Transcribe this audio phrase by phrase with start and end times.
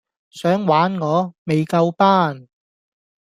[0.31, 1.35] 想玩我?
[1.43, 2.47] 未夠班